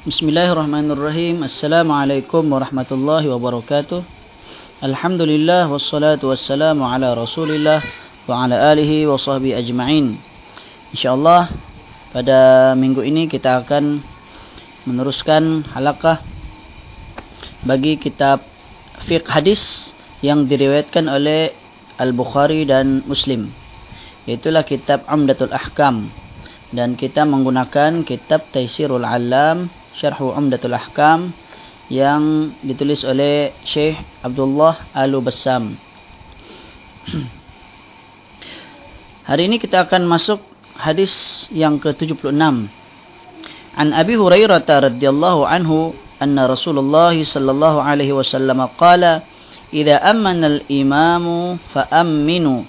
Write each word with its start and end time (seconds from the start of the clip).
Bismillahirrahmanirrahim. 0.00 1.44
Assalamualaikum 1.44 2.40
warahmatullahi 2.48 3.28
wabarakatuh. 3.36 4.00
Alhamdulillah 4.80 5.68
wassalatu 5.68 6.32
wassalamu 6.32 6.88
ala 6.88 7.12
Rasulillah 7.12 7.84
wa 8.24 8.48
ala 8.48 8.72
alihi 8.72 9.04
wa 9.04 9.20
sahbihi 9.20 9.60
ajma'in. 9.60 10.16
Insyaallah 10.96 11.52
pada 12.16 12.72
minggu 12.80 13.04
ini 13.04 13.28
kita 13.28 13.60
akan 13.60 14.00
meneruskan 14.88 15.68
halaqah 15.68 16.24
bagi 17.68 18.00
kitab 18.00 18.40
fiqh 19.04 19.28
hadis 19.28 19.92
yang 20.24 20.48
diriwayatkan 20.48 21.12
oleh 21.12 21.52
Al-Bukhari 22.00 22.64
dan 22.64 23.04
Muslim. 23.04 23.52
Itulah 24.24 24.64
kitab 24.64 25.04
Umdatul 25.12 25.52
Ahkam 25.52 26.08
dan 26.72 26.96
kita 26.96 27.28
menggunakan 27.28 28.00
kitab 28.08 28.48
Taisirul 28.48 29.04
Alam 29.04 29.68
Syarhu 29.98 30.30
Umdatul 30.30 30.74
Ahkam 30.74 31.34
yang 31.90 32.54
ditulis 32.62 33.02
oleh 33.02 33.50
Syekh 33.66 33.98
Abdullah 34.22 34.78
Al-Bassam. 34.94 35.74
Hari 39.30 39.42
ini 39.50 39.58
kita 39.58 39.86
akan 39.86 40.06
masuk 40.06 40.38
hadis 40.78 41.46
yang 41.50 41.82
ke-76. 41.82 42.30
An 43.70 43.88
Abi 43.94 44.14
Hurairah 44.18 44.62
radhiyallahu 44.66 45.46
anhu 45.46 45.94
anna 46.20 46.46
Rasulullah 46.50 47.14
sallallahu 47.14 47.80
alaihi 47.80 48.12
wasallam 48.12 48.66
qala 48.76 49.22
idza 49.70 50.02
amana 50.02 50.58
al-imamu 50.58 51.56
fa 51.70 51.86
aminu 51.88 52.66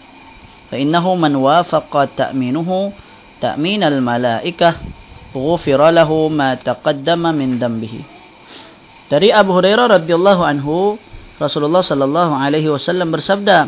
fa 0.70 0.78
innahu 0.78 1.18
man 1.18 1.36
wafaqa 1.36 2.08
ta'minuhu 2.30 2.94
ta'min 3.42 3.82
al-malaikah 3.84 4.78
ghufira 5.32 5.90
lahu 5.92 6.28
ma 6.28 6.56
taqaddama 6.60 7.32
min 7.32 7.58
dambihi. 7.60 8.04
Dari 9.12 9.28
Abu 9.32 9.52
Hurairah 9.60 10.00
radhiyallahu 10.00 10.44
anhu 10.44 10.96
Rasulullah 11.36 11.84
sallallahu 11.84 12.32
alaihi 12.38 12.72
wasallam 12.72 13.12
bersabda 13.12 13.68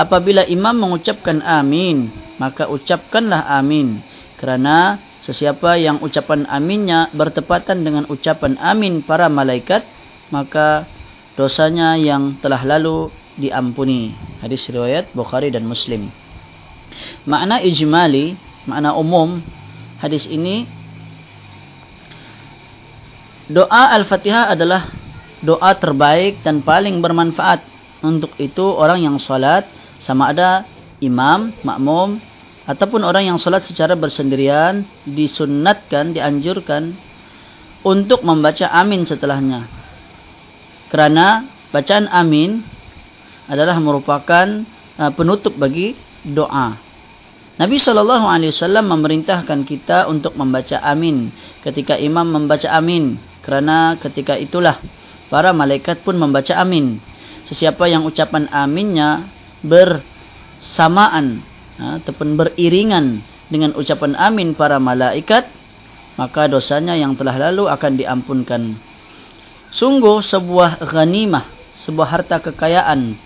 apabila 0.00 0.48
imam 0.48 0.72
mengucapkan 0.72 1.44
amin 1.44 2.08
maka 2.40 2.68
ucapkanlah 2.68 3.44
amin. 3.60 4.00
Kerana 4.40 4.96
sesiapa 5.20 5.76
yang 5.76 6.00
ucapan 6.00 6.48
aminnya 6.48 7.12
bertepatan 7.12 7.84
dengan 7.84 8.08
ucapan 8.08 8.56
amin 8.58 9.04
para 9.04 9.28
malaikat 9.28 9.84
maka 10.32 10.88
dosanya 11.36 12.00
yang 12.00 12.40
telah 12.40 12.64
lalu 12.64 13.12
diampuni. 13.36 14.16
Hadis 14.40 14.64
riwayat 14.68 15.12
Bukhari 15.12 15.52
dan 15.52 15.68
Muslim. 15.68 16.08
Makna 17.28 17.60
ijmali 17.60 18.36
makna 18.68 18.96
umum 18.96 19.40
hadis 20.02 20.26
ini 20.26 20.66
doa 23.52 23.92
al-fatihah 23.92 24.56
adalah 24.56 24.88
doa 25.44 25.76
terbaik 25.76 26.40
dan 26.40 26.64
paling 26.64 26.98
bermanfaat. 27.04 27.60
Untuk 28.02 28.34
itu 28.42 28.66
orang 28.66 28.98
yang 28.98 29.16
salat 29.22 29.62
sama 30.02 30.34
ada 30.34 30.66
imam 30.98 31.54
makmum 31.62 32.18
ataupun 32.66 33.06
orang 33.06 33.30
yang 33.30 33.38
salat 33.38 33.62
secara 33.62 33.94
bersendirian 33.94 34.82
disunnatkan 35.06 36.10
dianjurkan 36.10 36.98
untuk 37.86 38.26
membaca 38.26 38.66
amin 38.74 39.06
setelahnya. 39.06 39.70
Kerana 40.90 41.46
bacaan 41.70 42.10
amin 42.10 42.62
adalah 43.46 43.78
merupakan 43.78 44.46
uh, 44.98 45.12
penutup 45.14 45.54
bagi 45.54 45.94
doa. 46.26 46.74
Nabi 47.52 47.76
SAW 47.78 48.82
memerintahkan 48.82 49.62
kita 49.62 50.08
untuk 50.10 50.34
membaca 50.34 50.82
amin. 50.82 51.30
Ketika 51.62 51.94
imam 52.00 52.26
membaca 52.26 52.66
amin. 52.74 53.31
Kerana 53.42 53.98
ketika 53.98 54.38
itulah 54.38 54.78
para 55.28 55.50
malaikat 55.50 56.00
pun 56.06 56.16
membaca 56.16 56.54
amin. 56.56 57.02
Sesiapa 57.44 57.90
yang 57.90 58.06
ucapan 58.06 58.46
aminnya 58.54 59.26
bersamaan 59.66 61.42
ha, 61.76 61.98
ataupun 61.98 62.38
beriringan 62.38 63.20
dengan 63.50 63.74
ucapan 63.76 64.16
amin 64.16 64.54
para 64.54 64.78
malaikat, 64.78 65.50
maka 66.16 66.48
dosanya 66.48 66.96
yang 66.96 67.18
telah 67.18 67.50
lalu 67.50 67.68
akan 67.68 67.92
diampunkan. 67.98 68.78
Sungguh 69.74 70.22
sebuah 70.22 70.80
ghanimah, 70.86 71.44
sebuah 71.76 72.08
harta 72.08 72.38
kekayaan, 72.40 73.18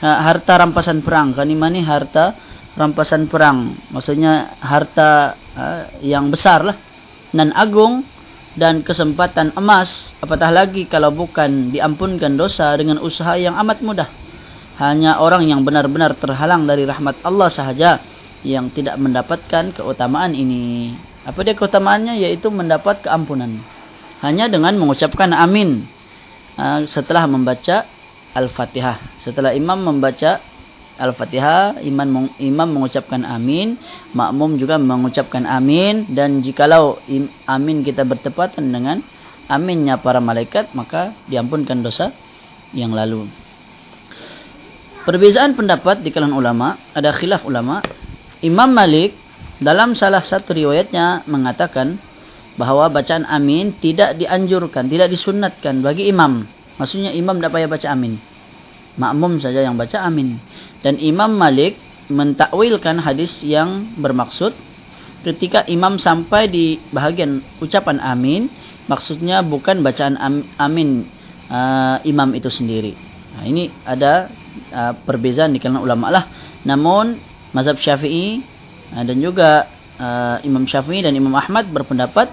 ha, 0.00 0.08
harta 0.24 0.62
rampasan 0.62 1.02
perang. 1.02 1.34
Ghanimah 1.34 1.68
ni 1.74 1.82
harta 1.82 2.38
rampasan 2.76 3.26
perang 3.26 3.72
maksudnya 3.88 4.52
harta 4.60 5.34
uh, 5.56 5.82
yang 6.04 6.28
besar 6.28 6.60
lah 6.62 6.76
dan 7.32 7.50
agung 7.56 8.04
dan 8.56 8.80
kesempatan 8.80 9.52
emas 9.54 10.16
apatah 10.24 10.48
lagi 10.48 10.88
kalau 10.88 11.12
bukan 11.12 11.70
diampunkan 11.70 12.40
dosa 12.40 12.72
dengan 12.74 12.98
usaha 13.04 13.36
yang 13.36 13.54
amat 13.60 13.84
mudah. 13.84 14.08
Hanya 14.76 15.20
orang 15.20 15.48
yang 15.48 15.64
benar-benar 15.64 16.16
terhalang 16.16 16.68
dari 16.68 16.84
rahmat 16.84 17.16
Allah 17.24 17.48
sahaja 17.48 18.00
yang 18.44 18.68
tidak 18.72 19.00
mendapatkan 19.00 19.72
keutamaan 19.72 20.36
ini. 20.36 20.92
Apa 21.24 21.40
dia 21.44 21.56
keutamaannya? 21.56 22.20
Yaitu 22.20 22.52
mendapat 22.52 23.00
keampunan. 23.00 23.56
Hanya 24.20 24.52
dengan 24.52 24.76
mengucapkan 24.76 25.32
amin. 25.32 25.88
Uh, 26.56 26.84
setelah 26.84 27.24
membaca 27.24 27.88
Al-Fatihah. 28.36 29.00
Setelah 29.24 29.56
imam 29.56 29.80
membaca 29.80 30.44
Al-Fatihah, 30.96 31.84
imam 31.84 32.32
imam 32.40 32.68
mengucapkan 32.72 33.20
amin, 33.20 33.76
makmum 34.16 34.56
juga 34.56 34.80
mengucapkan 34.80 35.44
amin 35.44 36.08
dan 36.08 36.40
jikalau 36.40 36.96
amin 37.44 37.84
kita 37.84 38.00
bertepatan 38.08 38.72
dengan 38.72 39.04
aminnya 39.44 40.00
para 40.00 40.24
malaikat 40.24 40.72
maka 40.72 41.12
diampunkan 41.28 41.84
dosa 41.84 42.16
yang 42.72 42.96
lalu. 42.96 43.28
Perbezaan 45.04 45.54
pendapat 45.54 46.02
di 46.02 46.10
kalangan 46.10 46.34
ulama, 46.34 46.68
ada 46.90 47.14
khilaf 47.14 47.46
ulama. 47.46 47.78
Imam 48.42 48.72
Malik 48.72 49.14
dalam 49.62 49.94
salah 49.94 50.24
satu 50.24 50.50
riwayatnya 50.50 51.28
mengatakan 51.30 52.00
bahawa 52.56 52.90
bacaan 52.90 53.22
amin 53.28 53.76
tidak 53.78 54.16
dianjurkan, 54.16 54.88
tidak 54.88 55.12
disunatkan 55.12 55.84
bagi 55.84 56.08
imam. 56.08 56.42
Maksudnya 56.80 57.12
imam 57.14 57.38
tidak 57.38 57.52
payah 57.54 57.68
baca 57.70 57.88
amin. 57.92 58.18
Makmum 58.96 59.38
saja 59.38 59.60
yang 59.60 59.76
baca 59.76 60.02
amin. 60.02 60.40
Dan 60.86 61.02
Imam 61.02 61.34
Malik 61.34 61.74
mentakwilkan 62.06 63.02
hadis 63.02 63.42
yang 63.42 63.90
bermaksud 63.98 64.54
ketika 65.26 65.66
imam 65.66 65.98
sampai 65.98 66.46
di 66.46 66.78
bahagian 66.94 67.42
ucapan 67.58 67.98
amin 67.98 68.46
maksudnya 68.86 69.42
bukan 69.42 69.82
bacaan 69.82 70.14
amin 70.54 71.02
uh, 71.50 71.98
imam 72.06 72.30
itu 72.38 72.46
sendiri. 72.46 72.94
Nah, 73.34 73.42
ini 73.50 73.66
ada 73.82 74.30
uh, 74.70 74.94
perbezaan 74.94 75.50
di 75.50 75.58
kalangan 75.58 75.82
ulama 75.82 76.06
lah. 76.14 76.24
Namun 76.62 77.18
mazhab 77.50 77.82
Syafi'i 77.82 78.46
uh, 78.94 79.02
dan 79.02 79.18
juga 79.18 79.66
uh, 79.98 80.38
Imam 80.46 80.70
Syafi'i 80.70 81.02
dan 81.02 81.18
Imam 81.18 81.34
Ahmad 81.34 81.66
berpendapat 81.66 82.30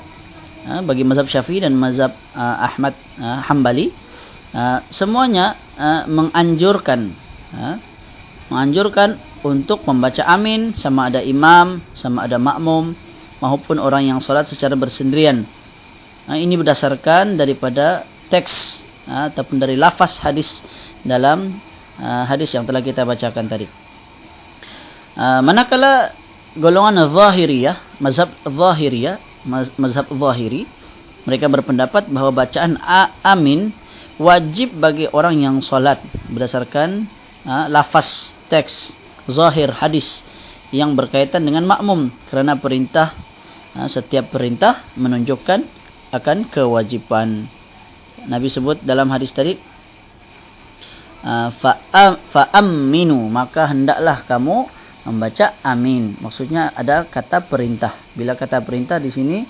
uh, 0.69 0.85
bagi 0.85 1.01
mazhab 1.01 1.25
Syafi'i 1.25 1.65
dan 1.65 1.73
mazhab 1.73 2.13
uh, 2.37 2.57
Ahmad 2.69 2.93
uh, 3.17 3.41
Hambali 3.49 3.89
uh, 4.53 4.85
semuanya 4.93 5.57
uh, 5.81 6.05
menganjurkan 6.05 7.17
uh, 7.57 7.81
menganjurkan 8.51 9.19
untuk 9.43 9.83
membaca 9.87 10.23
amin 10.27 10.71
sama 10.75 11.11
ada 11.11 11.19
imam, 11.19 11.83
sama 11.95 12.27
ada 12.27 12.39
makmum 12.39 12.95
maupun 13.43 13.79
orang 13.79 14.07
yang 14.07 14.19
salat 14.23 14.47
secara 14.47 14.75
bersendirian. 14.79 15.43
Nah, 16.23 16.39
ini 16.39 16.55
berdasarkan 16.55 17.35
daripada 17.35 18.07
teks 18.31 18.83
ataupun 19.03 19.59
dari 19.59 19.75
lafaz 19.75 20.23
hadis 20.23 20.63
dalam 21.03 21.51
uh, 21.99 22.23
hadis 22.23 22.55
yang 22.55 22.63
telah 22.63 22.79
kita 22.79 23.03
bacakan 23.03 23.45
tadi. 23.51 23.67
Uh, 25.13 25.43
manakala 25.43 26.15
golongan 26.55 27.03
zahiriyah, 27.11 27.99
mazhab 27.99 28.31
zahiriyah, 28.47 29.19
mazhab 29.75 30.07
zahiri, 30.07 30.63
mereka 31.27 31.51
berpendapat 31.51 32.07
bahawa 32.07 32.31
bacaan 32.47 32.79
amin 33.23 33.75
wajib 34.19 34.77
bagi 34.77 35.09
orang 35.11 35.41
yang 35.41 35.55
salat 35.59 35.99
berdasarkan 36.29 37.09
uh, 37.43 37.65
lafaz 37.67 38.32
teks 38.53 38.93
zahir 39.25 39.73
hadis 39.73 40.21
yang 40.69 40.93
berkaitan 40.93 41.41
dengan 41.41 41.65
makmum 41.65 42.13
kerana 42.29 42.53
perintah 42.53 43.17
ha, 43.73 43.89
setiap 43.89 44.29
perintah 44.29 44.85
menunjukkan 44.93 45.65
akan 46.13 46.37
kewajipan. 46.53 47.49
Nabi 48.29 48.47
sebut 48.53 48.77
dalam 48.85 49.09
hadis 49.09 49.33
tadi 49.33 49.57
ha, 51.25 51.49
fa 51.53 52.43
aminu 52.53 53.25
maka 53.25 53.65
hendaklah 53.73 54.21
kamu 54.29 54.69
membaca 55.09 55.57
amin. 55.65 56.13
Maksudnya 56.21 56.77
ada 56.77 57.09
kata 57.09 57.49
perintah. 57.49 57.97
Bila 58.13 58.37
kata 58.37 58.61
perintah 58.61 59.01
di 59.01 59.09
sini 59.09 59.41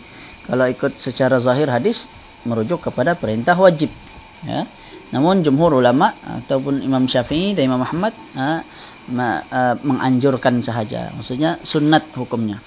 kalau 0.48 0.64
ikut 0.72 0.96
secara 0.96 1.44
zahir 1.44 1.68
hadis 1.68 2.08
merujuk 2.48 2.88
kepada 2.88 3.16
perintah 3.16 3.56
wajib 3.56 3.88
ya 4.44 4.68
namun 5.14 5.46
jumhur 5.46 5.78
ulama 5.78 6.18
ataupun 6.44 6.82
Imam 6.82 7.06
Syafi'i 7.06 7.54
dan 7.54 7.70
Imam 7.70 7.86
Ahmad 7.86 8.18
ha, 8.34 8.66
ma, 9.14 9.46
uh, 9.46 9.76
menganjurkan 9.86 10.58
sahaja 10.66 11.14
maksudnya 11.14 11.62
sunat 11.62 12.10
hukumnya 12.18 12.58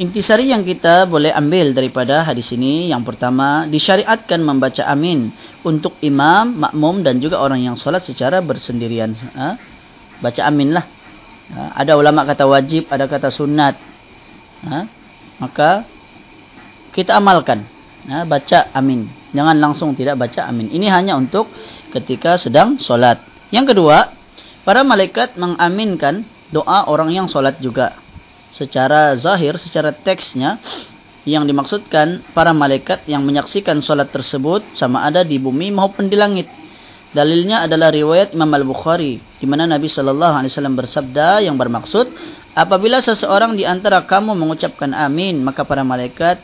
Intisari 0.00 0.48
yang 0.48 0.64
kita 0.64 1.04
boleh 1.04 1.28
ambil 1.28 1.76
daripada 1.76 2.24
hadis 2.24 2.56
ini 2.56 2.88
yang 2.88 3.04
pertama 3.04 3.68
disyariatkan 3.68 4.40
membaca 4.40 4.80
amin 4.88 5.28
untuk 5.60 6.00
imam, 6.00 6.56
makmum 6.56 7.04
dan 7.04 7.20
juga 7.20 7.36
orang 7.36 7.60
yang 7.60 7.76
solat 7.76 8.00
secara 8.00 8.40
bersendirian. 8.40 9.12
Ha? 9.12 9.60
Baca 10.24 10.40
amin 10.48 10.72
lah. 10.72 10.88
Ha? 11.52 11.84
Ada 11.84 12.00
ulama 12.00 12.24
kata 12.24 12.48
wajib, 12.48 12.88
ada 12.88 13.04
kata 13.04 13.28
sunat. 13.28 13.76
Ha? 14.64 14.88
Maka 15.36 15.84
kita 16.96 17.20
amalkan. 17.20 17.60
Ha? 18.10 18.26
Baca 18.26 18.74
amin. 18.74 19.06
Jangan 19.30 19.56
langsung 19.62 19.94
tidak 19.94 20.18
baca 20.18 20.50
amin. 20.50 20.66
Ini 20.74 20.90
hanya 20.90 21.14
untuk 21.14 21.46
ketika 21.94 22.34
sedang 22.34 22.76
solat. 22.82 23.22
Yang 23.54 23.74
kedua, 23.74 24.10
para 24.66 24.82
malaikat 24.82 25.38
mengaminkan 25.38 26.26
doa 26.50 26.90
orang 26.90 27.14
yang 27.14 27.26
solat 27.30 27.62
juga 27.62 27.94
secara 28.50 29.14
zahir, 29.14 29.54
secara 29.54 29.94
teksnya 29.94 30.58
yang 31.22 31.46
dimaksudkan 31.46 32.26
para 32.34 32.50
malaikat 32.50 33.06
yang 33.06 33.22
menyaksikan 33.22 33.78
solat 33.78 34.10
tersebut 34.10 34.66
sama 34.74 35.06
ada 35.06 35.22
di 35.22 35.38
bumi 35.38 35.70
maupun 35.70 36.10
di 36.10 36.18
langit. 36.18 36.50
Dalilnya 37.10 37.66
adalah 37.66 37.90
riwayat 37.90 38.34
Imam 38.38 38.50
Al-Bukhari 38.54 39.18
di 39.18 39.46
mana 39.46 39.66
Nabi 39.66 39.90
sallallahu 39.90 40.30
alaihi 40.30 40.50
wasallam 40.54 40.78
bersabda 40.78 41.42
yang 41.42 41.58
bermaksud 41.58 42.06
apabila 42.54 43.02
seseorang 43.02 43.58
di 43.58 43.66
antara 43.66 44.06
kamu 44.06 44.30
mengucapkan 44.38 44.94
amin 44.94 45.42
maka 45.42 45.66
para 45.66 45.82
malaikat 45.82 46.38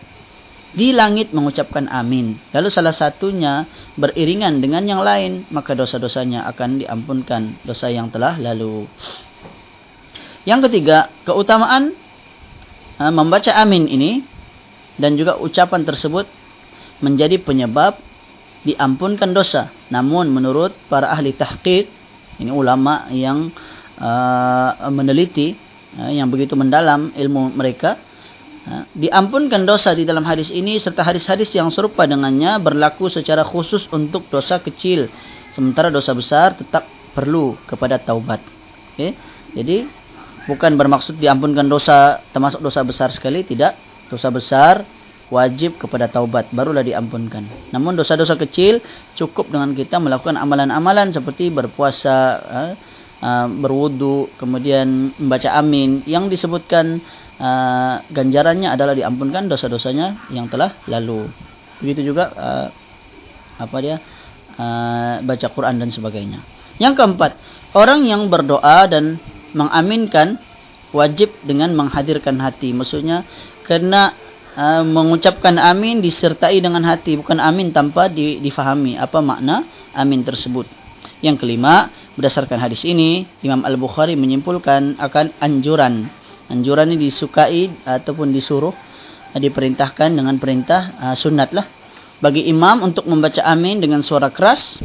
di 0.74 0.90
langit 0.90 1.30
mengucapkan 1.30 1.86
amin. 1.86 2.34
Lalu 2.50 2.68
salah 2.72 2.94
satunya 2.96 3.68
beriringan 3.94 4.58
dengan 4.58 4.82
yang 4.88 5.00
lain 5.04 5.46
maka 5.54 5.76
dosa-dosanya 5.76 6.48
akan 6.50 6.82
diampunkan 6.82 7.62
dosa 7.62 7.92
yang 7.92 8.10
telah 8.10 8.34
lalu. 8.40 8.88
Yang 10.46 10.70
ketiga, 10.70 11.10
keutamaan 11.26 11.90
uh, 13.02 13.12
membaca 13.12 13.50
amin 13.58 13.90
ini 13.90 14.22
dan 14.96 15.18
juga 15.18 15.36
ucapan 15.36 15.82
tersebut 15.82 16.30
menjadi 17.02 17.36
penyebab 17.42 17.98
diampunkan 18.62 19.30
dosa. 19.34 19.68
Namun 19.92 20.30
menurut 20.30 20.72
para 20.86 21.10
ahli 21.10 21.34
tahqiq, 21.34 21.86
ini 22.42 22.50
ulama 22.50 23.10
yang 23.10 23.50
uh, 23.98 24.70
meneliti 24.90 25.54
uh, 25.98 26.10
yang 26.14 26.30
begitu 26.30 26.54
mendalam 26.54 27.10
ilmu 27.14 27.54
mereka, 27.54 27.98
diampunkan 28.94 29.62
dosa 29.62 29.94
di 29.94 30.02
dalam 30.02 30.26
hadis 30.26 30.50
ini 30.50 30.78
serta 30.82 31.06
hadis-hadis 31.06 31.54
yang 31.54 31.70
serupa 31.70 32.02
dengannya 32.02 32.58
berlaku 32.58 33.06
secara 33.06 33.46
khusus 33.46 33.86
untuk 33.94 34.26
dosa 34.26 34.58
kecil. 34.58 35.06
Sementara 35.54 35.88
dosa 35.88 36.12
besar 36.12 36.58
tetap 36.58 36.84
perlu 37.14 37.54
kepada 37.64 37.96
taubat. 37.96 38.42
Okay? 38.92 39.14
Jadi 39.54 39.86
bukan 40.50 40.78
bermaksud 40.78 41.18
diampunkan 41.18 41.66
dosa 41.66 42.22
termasuk 42.30 42.62
dosa 42.62 42.86
besar 42.86 43.10
sekali 43.10 43.42
tidak 43.42 43.74
dosa 44.06 44.30
besar 44.30 44.86
wajib 45.26 45.74
kepada 45.74 46.06
taubat 46.06 46.54
barulah 46.54 46.86
diampunkan 46.86 47.42
namun 47.74 47.98
dosa-dosa 47.98 48.38
kecil 48.38 48.78
cukup 49.18 49.50
dengan 49.50 49.74
kita 49.74 49.98
melakukan 49.98 50.38
amalan-amalan 50.38 51.10
seperti 51.10 51.50
berpuasa 51.50 52.14
uh, 52.46 52.72
uh, 53.22 53.46
berwudu 53.48 54.32
kemudian 54.40 55.12
membaca 55.16 55.54
amin 55.56 56.02
yang 56.08 56.26
disebutkan 56.26 57.00
uh, 57.40 58.02
ganjarannya 58.10 58.72
adalah 58.72 58.92
diampunkan 58.92 59.48
dosa-dosanya 59.48 60.28
yang 60.32 60.48
telah 60.50 60.72
lalu 60.90 61.28
begitu 61.80 62.12
juga 62.12 62.32
uh, 62.34 62.68
apa 63.60 63.76
dia 63.80 63.96
uh, 64.56 65.20
baca 65.24 65.46
Quran 65.52 65.80
dan 65.80 65.88
sebagainya 65.92 66.40
yang 66.76 66.92
keempat 66.92 67.36
orang 67.72 68.04
yang 68.04 68.28
berdoa 68.28 68.88
dan 68.88 69.20
mengaminkan 69.56 70.36
wajib 70.96 71.32
dengan 71.42 71.72
menghadirkan 71.76 72.40
hati. 72.40 72.72
Maksudnya 72.76 73.24
kena 73.68 74.16
uh, 74.56 74.84
mengucapkan 74.84 75.60
amin 75.60 76.00
disertai 76.00 76.60
dengan 76.64 76.84
hati, 76.88 77.20
bukan 77.20 77.40
amin 77.40 77.72
tanpa 77.72 78.08
di, 78.08 78.38
difahami 78.40 78.96
apa 78.96 79.20
makna 79.20 79.64
amin 79.96 80.24
tersebut. 80.24 80.64
Yang 81.24 81.44
kelima, 81.44 81.88
berdasarkan 82.16 82.58
hadis 82.58 82.82
ini, 82.88 83.28
Imam 83.44 83.62
Al-Bukhari 83.62 84.16
menyimpulkan 84.18 84.98
akan 84.98 85.36
anjuran. 85.38 86.08
Anjuran 86.50 86.90
ini 86.90 87.06
disukai 87.06 87.70
ataupun 87.84 88.32
disuruh 88.32 88.74
diperintahkan 89.36 90.16
dengan 90.16 90.40
perintah 90.40 90.96
uh, 90.96 91.16
sunat 91.16 91.52
lah 91.52 91.68
bagi 92.24 92.48
imam 92.48 92.80
untuk 92.80 93.04
membaca 93.04 93.44
amin 93.44 93.84
dengan 93.84 94.00
suara 94.00 94.32
keras 94.32 94.80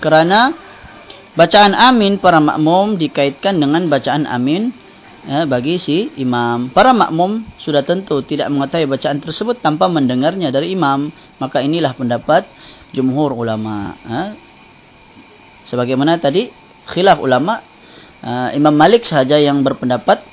kerana 0.00 0.56
Bacaan 1.30 1.78
amin 1.78 2.18
para 2.18 2.42
makmum 2.42 2.98
dikaitkan 2.98 3.54
dengan 3.62 3.86
bacaan 3.86 4.26
amin 4.26 4.74
ya, 5.30 5.46
bagi 5.46 5.78
si 5.78 6.10
imam. 6.18 6.74
Para 6.74 6.90
makmum 6.90 7.46
sudah 7.54 7.86
tentu 7.86 8.18
tidak 8.26 8.50
mengetahui 8.50 8.90
bacaan 8.90 9.22
tersebut 9.22 9.62
tanpa 9.62 9.86
mendengarnya 9.86 10.50
dari 10.50 10.74
imam. 10.74 11.06
Maka 11.38 11.62
inilah 11.62 11.94
pendapat 11.94 12.50
jumhur 12.90 13.30
ulama. 13.30 13.94
Ya. 14.02 14.34
Sebagaimana 15.70 16.18
tadi 16.18 16.50
khilaf 16.90 17.22
ulama, 17.22 17.62
uh, 18.26 18.50
Imam 18.52 18.74
Malik 18.74 19.06
sahaja 19.06 19.38
yang 19.38 19.62
berpendapat 19.62 20.26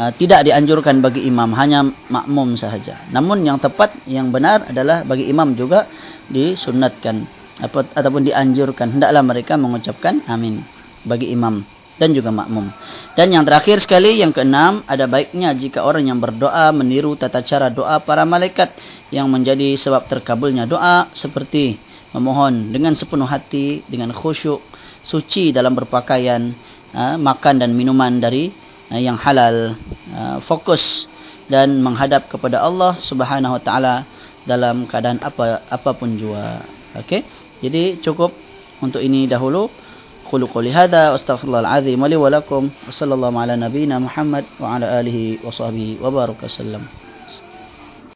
uh, 0.00 0.10
tidak 0.16 0.48
dianjurkan 0.48 1.04
bagi 1.04 1.28
imam, 1.28 1.52
hanya 1.56 1.84
makmum 2.08 2.56
sahaja. 2.56 3.04
Namun 3.12 3.44
yang 3.44 3.60
tepat, 3.60 3.92
yang 4.08 4.32
benar 4.32 4.72
adalah 4.72 5.04
bagi 5.04 5.28
imam 5.28 5.52
juga 5.52 5.84
disunatkan 6.32 7.28
apa, 7.60 7.88
ataupun 7.96 8.26
dianjurkan 8.26 8.96
hendaklah 8.96 9.22
mereka 9.24 9.56
mengucapkan 9.56 10.20
amin 10.28 10.60
bagi 11.04 11.32
imam 11.32 11.64
dan 11.96 12.12
juga 12.12 12.28
makmum. 12.28 12.68
Dan 13.16 13.32
yang 13.32 13.48
terakhir 13.48 13.80
sekali 13.80 14.20
yang 14.20 14.36
keenam 14.36 14.84
ada 14.84 15.08
baiknya 15.08 15.56
jika 15.56 15.80
orang 15.80 16.12
yang 16.12 16.20
berdoa 16.20 16.68
meniru 16.76 17.16
tata 17.16 17.40
cara 17.40 17.72
doa 17.72 17.96
para 18.04 18.28
malaikat 18.28 18.76
yang 19.08 19.32
menjadi 19.32 19.72
sebab 19.80 20.04
terkabulnya 20.04 20.68
doa 20.68 21.08
seperti 21.16 21.80
memohon 22.12 22.72
dengan 22.72 22.92
sepenuh 22.92 23.24
hati 23.24 23.80
dengan 23.88 24.12
khusyuk 24.12 24.60
suci 25.06 25.54
dalam 25.54 25.78
berpakaian 25.78 26.50
ha, 26.90 27.14
makan 27.14 27.62
dan 27.62 27.70
minuman 27.78 28.18
dari 28.18 28.50
ha, 28.90 28.98
yang 28.98 29.14
halal 29.14 29.78
ha, 30.10 30.42
fokus 30.42 31.06
dan 31.46 31.78
menghadap 31.78 32.26
kepada 32.26 32.58
Allah 32.58 32.98
Subhanahu 32.98 33.54
wa 33.54 33.62
taala 33.62 34.02
dalam 34.42 34.90
keadaan 34.90 35.22
apa 35.22 35.62
apapun 35.70 36.18
jua. 36.18 36.58
Okey. 36.98 37.22
Jadi 37.62 38.02
cukup 38.02 38.34
untuk 38.82 38.98
ini 39.02 39.30
dahulu. 39.30 39.70
Qulu 40.26 40.50
qouli 40.50 40.74
hadza 40.74 41.14
astaghfirullahal 41.14 41.70
azim 41.70 42.02
wa 42.02 42.10
li 42.10 42.18
wa 42.18 42.26
lakum. 42.26 42.66
Wassallallahu 42.90 43.38
ala 43.38 43.54
nabiyyina 43.54 44.02
Muhammad 44.02 44.42
wa 44.58 44.74
ala 44.74 44.98
alihi 44.98 45.38
wa 45.38 45.54
sahbihi 45.54 46.02
wa 46.02 46.10
baraka 46.10 46.50
sallam. 46.50 47.05